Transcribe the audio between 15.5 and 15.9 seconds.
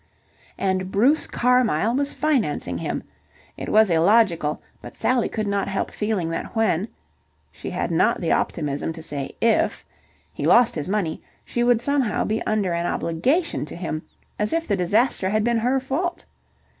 her